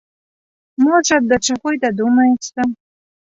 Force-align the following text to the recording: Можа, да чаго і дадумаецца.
Можа, 0.85 1.15
да 1.33 1.37
чаго 1.49 1.67
і 1.75 1.79
дадумаецца. 1.85 2.59